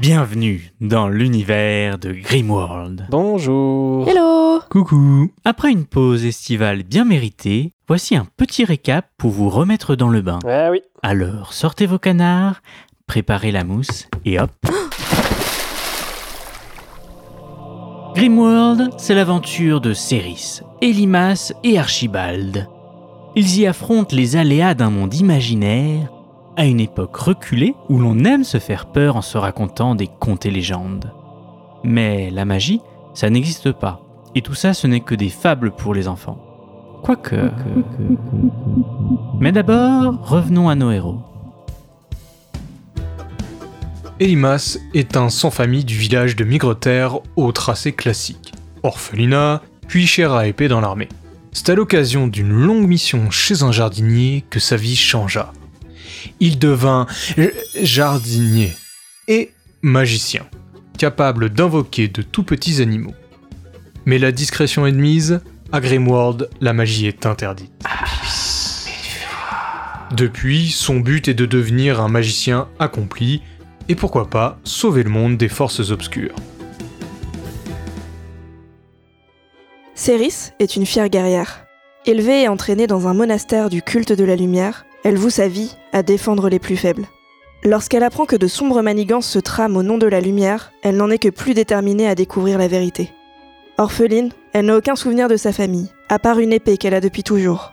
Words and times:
Bienvenue 0.00 0.72
dans 0.80 1.08
l'univers 1.10 1.98
de 1.98 2.12
Grimworld. 2.12 3.08
Bonjour. 3.10 4.08
Hello 4.08 4.60
Coucou. 4.70 5.30
Après 5.44 5.70
une 5.70 5.84
pause 5.84 6.24
estivale 6.24 6.84
bien 6.84 7.04
méritée, 7.04 7.74
voici 7.86 8.16
un 8.16 8.26
petit 8.38 8.64
récap 8.64 9.10
pour 9.18 9.30
vous 9.30 9.50
remettre 9.50 9.96
dans 9.96 10.08
le 10.08 10.22
bain. 10.22 10.38
Ah 10.46 10.70
oui. 10.70 10.80
Alors, 11.02 11.52
sortez 11.52 11.84
vos 11.84 11.98
canards, 11.98 12.62
préparez 13.06 13.52
la 13.52 13.62
mousse 13.62 14.08
et 14.24 14.40
hop. 14.40 14.50
Grimworld, 18.14 18.94
c'est 18.96 19.14
l'aventure 19.14 19.82
de 19.82 19.92
Céris, 19.92 20.62
Elimas 20.80 21.52
et 21.62 21.78
Archibald. 21.78 22.66
Ils 23.36 23.60
y 23.60 23.66
affrontent 23.66 24.16
les 24.16 24.36
aléas 24.36 24.72
d'un 24.72 24.88
monde 24.88 25.12
imaginaire 25.12 26.10
à 26.60 26.66
une 26.66 26.80
époque 26.80 27.16
reculée 27.16 27.74
où 27.88 27.98
l'on 27.98 28.22
aime 28.26 28.44
se 28.44 28.58
faire 28.58 28.84
peur 28.84 29.16
en 29.16 29.22
se 29.22 29.38
racontant 29.38 29.94
des 29.94 30.08
contes 30.08 30.44
et 30.44 30.50
légendes. 30.50 31.10
Mais 31.84 32.30
la 32.30 32.44
magie, 32.44 32.82
ça 33.14 33.30
n'existe 33.30 33.72
pas. 33.72 34.02
Et 34.34 34.42
tout 34.42 34.52
ça, 34.52 34.74
ce 34.74 34.86
n'est 34.86 35.00
que 35.00 35.14
des 35.14 35.30
fables 35.30 35.70
pour 35.70 35.94
les 35.94 36.06
enfants. 36.06 36.38
Quoique... 37.02 37.50
Mais 39.40 39.52
d'abord, 39.52 40.18
revenons 40.22 40.68
à 40.68 40.74
nos 40.74 40.90
héros. 40.90 41.20
Elimas 44.18 44.76
est 44.92 45.16
un 45.16 45.30
sans-famille 45.30 45.86
du 45.86 45.96
village 45.96 46.36
de 46.36 46.44
Migreterre 46.44 47.20
au 47.36 47.52
tracé 47.52 47.92
classique. 47.92 48.52
Orphelinat, 48.82 49.62
puis 49.88 50.06
chair 50.06 50.34
à 50.34 50.46
épée 50.46 50.68
dans 50.68 50.82
l'armée. 50.82 51.08
C'est 51.52 51.70
à 51.70 51.74
l'occasion 51.74 52.26
d'une 52.26 52.52
longue 52.52 52.86
mission 52.86 53.30
chez 53.30 53.62
un 53.62 53.72
jardinier 53.72 54.44
que 54.50 54.60
sa 54.60 54.76
vie 54.76 54.94
changea. 54.94 55.54
Il 56.40 56.58
devint 56.58 57.06
jardinier 57.80 58.72
et 59.28 59.52
magicien, 59.82 60.46
capable 60.98 61.50
d'invoquer 61.50 62.08
de 62.08 62.22
tout 62.22 62.42
petits 62.42 62.82
animaux. 62.82 63.14
Mais 64.06 64.18
la 64.18 64.32
discrétion 64.32 64.86
est 64.86 64.92
mise, 64.92 65.40
à 65.72 65.80
Grimworld, 65.80 66.50
la 66.60 66.72
magie 66.72 67.06
est 67.06 67.26
interdite. 67.26 67.72
Depuis, 70.16 70.70
son 70.70 70.98
but 70.98 71.28
est 71.28 71.34
de 71.34 71.46
devenir 71.46 72.00
un 72.00 72.08
magicien 72.08 72.68
accompli, 72.80 73.42
et 73.88 73.94
pourquoi 73.94 74.28
pas 74.28 74.58
sauver 74.64 75.04
le 75.04 75.10
monde 75.10 75.36
des 75.36 75.48
forces 75.48 75.90
obscures. 75.90 76.34
Céris 79.94 80.50
est 80.58 80.76
une 80.76 80.86
fière 80.86 81.08
guerrière. 81.08 81.66
Élevée 82.06 82.42
et 82.42 82.48
entraînée 82.48 82.86
dans 82.86 83.06
un 83.06 83.14
monastère 83.14 83.68
du 83.68 83.82
culte 83.82 84.12
de 84.12 84.24
la 84.24 84.34
lumière, 84.34 84.86
elle 85.04 85.16
voue 85.16 85.30
sa 85.30 85.48
vie 85.48 85.76
à 85.92 86.02
défendre 86.02 86.48
les 86.48 86.58
plus 86.58 86.76
faibles. 86.76 87.06
Lorsqu'elle 87.62 88.02
apprend 88.02 88.24
que 88.24 88.36
de 88.36 88.46
sombres 88.46 88.82
manigances 88.82 89.28
se 89.28 89.38
trament 89.38 89.76
au 89.76 89.82
nom 89.82 89.98
de 89.98 90.06
la 90.06 90.20
lumière, 90.20 90.72
elle 90.82 90.96
n'en 90.96 91.10
est 91.10 91.18
que 91.18 91.28
plus 91.28 91.54
déterminée 91.54 92.08
à 92.08 92.14
découvrir 92.14 92.58
la 92.58 92.68
vérité. 92.68 93.12
Orpheline, 93.76 94.30
elle 94.52 94.66
n'a 94.66 94.76
aucun 94.76 94.96
souvenir 94.96 95.28
de 95.28 95.36
sa 95.36 95.52
famille, 95.52 95.90
à 96.08 96.18
part 96.18 96.38
une 96.38 96.52
épée 96.52 96.76
qu'elle 96.76 96.94
a 96.94 97.00
depuis 97.00 97.22
toujours. 97.22 97.72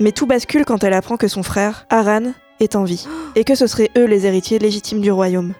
Mais 0.00 0.12
tout 0.12 0.26
bascule 0.26 0.64
quand 0.64 0.82
elle 0.84 0.92
apprend 0.92 1.16
que 1.16 1.28
son 1.28 1.42
frère, 1.42 1.86
Aran, 1.90 2.32
est 2.60 2.76
en 2.76 2.84
vie, 2.84 3.06
et 3.36 3.44
que 3.44 3.54
ce 3.54 3.66
seraient 3.66 3.90
eux 3.96 4.06
les 4.06 4.26
héritiers 4.26 4.58
légitimes 4.58 5.00
du 5.00 5.10
royaume. 5.10 5.54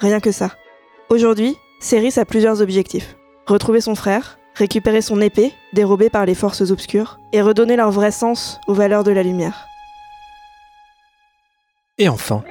Rien 0.00 0.20
que 0.20 0.32
ça. 0.32 0.52
Aujourd'hui, 1.08 1.56
Céris 1.80 2.18
a 2.18 2.24
plusieurs 2.24 2.62
objectifs. 2.62 3.16
Retrouver 3.46 3.80
son 3.80 3.94
frère, 3.94 4.38
récupérer 4.54 5.02
son 5.02 5.20
épée, 5.20 5.52
dérobée 5.72 6.10
par 6.10 6.26
les 6.26 6.34
forces 6.34 6.70
obscures, 6.70 7.20
et 7.32 7.42
redonner 7.42 7.76
leur 7.76 7.90
vrai 7.90 8.10
sens 8.10 8.58
aux 8.66 8.74
valeurs 8.74 9.04
de 9.04 9.12
la 9.12 9.22
lumière. 9.22 9.66
Et 11.98 12.10
enfin, 12.10 12.44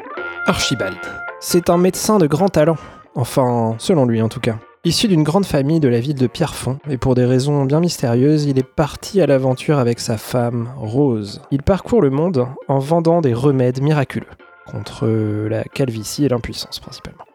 Archibald. 0.47 0.97
C'est 1.39 1.69
un 1.69 1.77
médecin 1.77 2.17
de 2.17 2.25
grand 2.25 2.49
talent. 2.49 2.77
Enfin, 3.13 3.75
selon 3.77 4.05
lui 4.05 4.19
en 4.23 4.27
tout 4.27 4.39
cas. 4.39 4.57
Issu 4.83 5.07
d'une 5.07 5.21
grande 5.21 5.45
famille 5.45 5.79
de 5.79 5.87
la 5.87 5.99
ville 5.99 6.15
de 6.15 6.25
Pierrefonds, 6.25 6.79
et 6.89 6.97
pour 6.97 7.13
des 7.13 7.25
raisons 7.25 7.63
bien 7.65 7.79
mystérieuses, 7.79 8.45
il 8.45 8.57
est 8.57 8.67
parti 8.67 9.21
à 9.21 9.27
l'aventure 9.27 9.77
avec 9.77 9.99
sa 9.99 10.17
femme, 10.17 10.69
Rose. 10.77 11.43
Il 11.51 11.61
parcourt 11.61 12.01
le 12.01 12.09
monde 12.09 12.47
en 12.67 12.79
vendant 12.79 13.21
des 13.21 13.35
remèdes 13.35 13.83
miraculeux, 13.83 14.25
contre 14.65 15.07
la 15.07 15.63
calvitie 15.63 16.25
et 16.25 16.29
l'impuissance 16.29 16.79
principalement. 16.79 17.25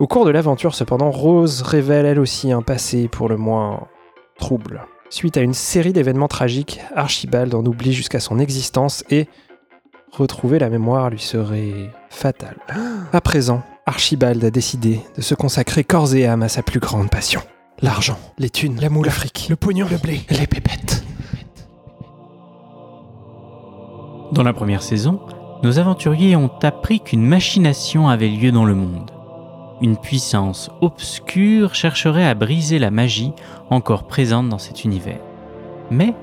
Au 0.00 0.08
cours 0.08 0.24
de 0.24 0.30
l'aventure, 0.30 0.74
cependant, 0.74 1.12
Rose 1.12 1.62
révèle 1.62 2.04
elle 2.04 2.18
aussi 2.18 2.50
un 2.50 2.62
passé 2.62 3.06
pour 3.06 3.28
le 3.28 3.36
moins 3.36 3.86
trouble. 4.40 4.82
Suite 5.08 5.36
à 5.36 5.42
une 5.42 5.54
série 5.54 5.92
d'événements 5.92 6.26
tragiques, 6.26 6.80
Archibald 6.96 7.54
en 7.54 7.64
oublie 7.64 7.92
jusqu'à 7.92 8.18
son 8.18 8.40
existence 8.40 9.04
et 9.08 9.28
retrouver 10.12 10.58
la 10.58 10.68
mémoire 10.68 11.10
lui 11.10 11.18
serait 11.18 11.90
fatal. 12.10 12.56
À 13.12 13.20
présent, 13.20 13.62
Archibald 13.86 14.44
a 14.44 14.50
décidé 14.50 15.00
de 15.16 15.22
se 15.22 15.34
consacrer 15.34 15.84
corps 15.84 16.14
et 16.14 16.26
âme 16.26 16.42
à 16.42 16.48
sa 16.48 16.62
plus 16.62 16.80
grande 16.80 17.10
passion. 17.10 17.40
L'argent, 17.80 18.18
les 18.38 18.50
thunes, 18.50 18.78
la 18.80 18.90
moule, 18.90 19.06
l'Afrique, 19.06 19.46
le 19.48 19.56
pognon, 19.56 19.86
le 19.90 19.96
blé, 19.96 20.20
les 20.30 20.46
pépettes. 20.46 21.04
Dans 24.32 24.44
la 24.44 24.52
première 24.52 24.82
saison, 24.82 25.20
nos 25.62 25.78
aventuriers 25.78 26.36
ont 26.36 26.50
appris 26.62 27.00
qu'une 27.00 27.24
machination 27.24 28.08
avait 28.08 28.28
lieu 28.28 28.52
dans 28.52 28.64
le 28.64 28.74
monde. 28.74 29.10
Une 29.80 29.96
puissance 29.96 30.70
obscure 30.80 31.74
chercherait 31.74 32.26
à 32.26 32.34
briser 32.34 32.78
la 32.78 32.90
magie 32.90 33.32
encore 33.68 34.04
présente 34.04 34.48
dans 34.48 34.58
cet 34.58 34.84
univers. 34.84 35.20
Mais 35.90 36.14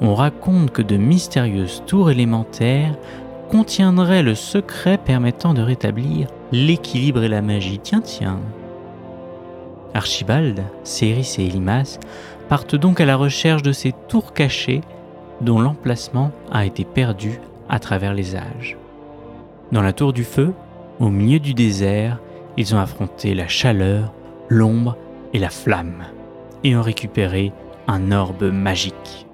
on 0.00 0.14
raconte 0.14 0.72
que 0.72 0.82
de 0.82 0.96
mystérieuses 0.96 1.82
tours 1.86 2.10
élémentaires 2.10 2.96
contiendraient 3.48 4.22
le 4.22 4.34
secret 4.34 4.98
permettant 4.98 5.54
de 5.54 5.62
rétablir 5.62 6.28
l'équilibre 6.52 7.22
et 7.22 7.28
la 7.28 7.42
magie. 7.42 7.78
Tiens, 7.78 8.00
tiens. 8.00 8.40
Archibald, 9.94 10.62
Céris 10.84 11.36
et 11.38 11.46
Elimas 11.46 11.98
partent 12.48 12.76
donc 12.76 13.00
à 13.00 13.06
la 13.06 13.16
recherche 13.16 13.62
de 13.62 13.72
ces 13.72 13.92
tours 14.08 14.32
cachées 14.32 14.82
dont 15.40 15.60
l'emplacement 15.60 16.32
a 16.52 16.64
été 16.66 16.84
perdu 16.84 17.40
à 17.68 17.78
travers 17.78 18.14
les 18.14 18.36
âges. 18.36 18.76
Dans 19.72 19.82
la 19.82 19.92
tour 19.92 20.12
du 20.12 20.24
feu, 20.24 20.52
au 21.00 21.08
milieu 21.08 21.38
du 21.38 21.54
désert, 21.54 22.18
ils 22.56 22.74
ont 22.74 22.78
affronté 22.78 23.34
la 23.34 23.48
chaleur, 23.48 24.12
l'ombre 24.48 24.96
et 25.32 25.38
la 25.38 25.50
flamme, 25.50 26.04
et 26.64 26.76
ont 26.76 26.82
récupéré 26.82 27.52
un 27.88 28.12
orbe 28.12 28.44
magique. 28.44 29.26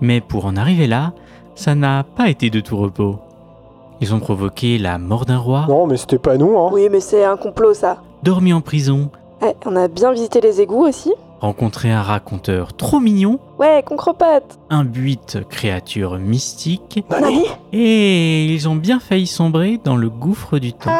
Mais 0.00 0.20
pour 0.20 0.46
en 0.46 0.56
arriver 0.56 0.86
là, 0.86 1.14
ça 1.54 1.74
n'a 1.74 2.04
pas 2.04 2.28
été 2.28 2.50
de 2.50 2.60
tout 2.60 2.76
repos. 2.76 3.18
Ils 4.00 4.14
ont 4.14 4.20
provoqué 4.20 4.78
la 4.78 4.98
mort 4.98 5.24
d'un 5.26 5.38
roi, 5.38 5.66
Non, 5.68 5.86
mais 5.86 5.96
c'était 5.96 6.18
pas 6.18 6.36
nous, 6.36 6.58
hein. 6.58 6.70
Oui, 6.72 6.88
mais 6.90 7.00
c'est 7.00 7.24
un 7.24 7.36
complot 7.36 7.74
ça. 7.74 7.98
dormi 8.22 8.52
en 8.52 8.60
prison, 8.60 9.10
Eh, 9.44 9.54
on 9.66 9.76
a 9.76 9.88
bien 9.88 10.12
visité 10.12 10.40
les 10.40 10.60
égouts 10.60 10.86
aussi 10.86 11.12
rencontré 11.40 11.90
un 11.90 12.02
raconteur 12.02 12.72
trop 12.72 13.00
mignon, 13.00 13.40
Ouais, 13.58 13.82
concropote 13.84 14.60
un 14.70 14.84
buite 14.84 15.40
créature 15.48 16.18
mystique, 16.20 17.04
Nani? 17.10 17.42
Et 17.72 18.46
ils 18.46 18.68
ont 18.68 18.76
bien 18.76 19.00
failli 19.00 19.26
sombrer 19.26 19.80
dans 19.82 19.96
le 19.96 20.08
gouffre 20.08 20.60
du 20.60 20.72
temps. 20.72 20.92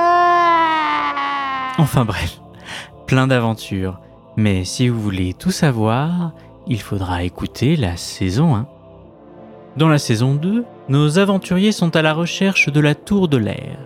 Enfin 1.78 2.04
bref, 2.04 2.40
plein 3.06 3.28
d'aventures. 3.28 4.00
Mais 4.36 4.64
si 4.64 4.88
vous 4.88 5.00
voulez 5.00 5.32
tout 5.32 5.52
savoir, 5.52 6.32
il 6.66 6.80
faudra 6.80 7.22
écouter 7.22 7.76
la 7.76 7.96
saison 7.96 8.56
1. 8.56 8.66
Dans 9.76 9.88
la 9.88 9.98
saison 9.98 10.34
2, 10.34 10.64
nos 10.90 11.18
aventuriers 11.18 11.72
sont 11.72 11.96
à 11.96 12.02
la 12.02 12.12
recherche 12.12 12.70
de 12.70 12.80
la 12.80 12.94
tour 12.94 13.28
de 13.28 13.38
l'air. 13.38 13.78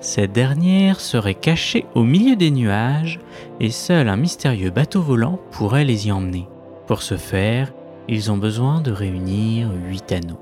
Cette 0.00 0.32
dernière 0.32 1.00
serait 1.00 1.34
cachée 1.34 1.86
au 1.94 2.02
milieu 2.02 2.36
des 2.36 2.50
nuages 2.50 3.20
et 3.58 3.70
seul 3.70 4.10
un 4.10 4.16
mystérieux 4.16 4.68
bateau 4.68 5.00
volant 5.00 5.40
pourrait 5.50 5.84
les 5.84 6.08
y 6.08 6.12
emmener. 6.12 6.46
Pour 6.86 7.00
ce 7.00 7.16
faire, 7.16 7.72
ils 8.06 8.30
ont 8.30 8.36
besoin 8.36 8.82
de 8.82 8.92
réunir 8.92 9.70
8 9.88 10.12
anneaux. 10.12 10.40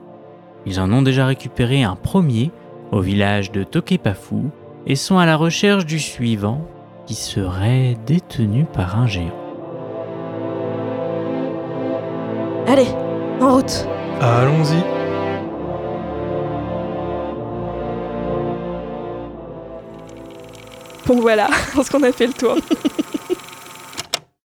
Ils 0.66 0.80
en 0.80 0.92
ont 0.92 1.02
déjà 1.02 1.26
récupéré 1.26 1.84
un 1.84 1.94
premier 1.94 2.50
au 2.90 3.00
village 3.00 3.52
de 3.52 3.62
Tokepafu 3.62 4.50
et 4.88 4.96
sont 4.96 5.18
à 5.18 5.26
la 5.26 5.36
recherche 5.36 5.86
du 5.86 6.00
suivant 6.00 6.66
qui 7.06 7.14
serait 7.14 7.96
détenu 8.04 8.64
par 8.64 8.98
un 8.98 9.06
géant. 9.06 9.30
Allez, 12.66 12.88
en 13.40 13.54
route 13.54 13.86
Allons-y. 14.24 14.80
Bon 21.06 21.20
voilà, 21.20 21.48
je 21.70 21.74
pense 21.74 21.90
qu'on 21.90 22.04
a 22.04 22.12
fait 22.12 22.28
le 22.28 22.32
tour. 22.32 22.56